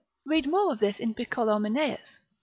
[0.25, 2.19] Read more of this in Picolomineus grad.